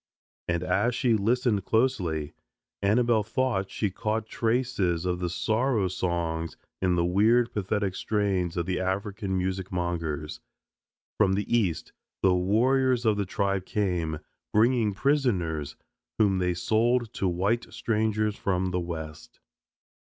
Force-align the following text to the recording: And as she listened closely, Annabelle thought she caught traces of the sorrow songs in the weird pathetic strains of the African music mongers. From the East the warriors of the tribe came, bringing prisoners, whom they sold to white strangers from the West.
And 0.47 0.63
as 0.63 0.95
she 0.95 1.13
listened 1.13 1.63
closely, 1.63 2.33
Annabelle 2.81 3.21
thought 3.21 3.69
she 3.69 3.91
caught 3.91 4.25
traces 4.25 5.05
of 5.05 5.19
the 5.19 5.29
sorrow 5.29 5.87
songs 5.89 6.57
in 6.81 6.95
the 6.95 7.05
weird 7.05 7.53
pathetic 7.53 7.93
strains 7.93 8.57
of 8.57 8.65
the 8.65 8.79
African 8.79 9.37
music 9.37 9.71
mongers. 9.71 10.39
From 11.19 11.33
the 11.33 11.55
East 11.55 11.93
the 12.23 12.33
warriors 12.33 13.05
of 13.05 13.15
the 13.15 13.27
tribe 13.27 13.67
came, 13.67 14.17
bringing 14.51 14.95
prisoners, 14.95 15.75
whom 16.17 16.39
they 16.39 16.55
sold 16.55 17.13
to 17.13 17.27
white 17.27 17.71
strangers 17.71 18.35
from 18.35 18.71
the 18.71 18.79
West. 18.79 19.39